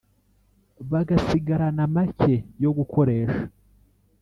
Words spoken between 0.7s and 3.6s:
bagasigarana make yo gukoresha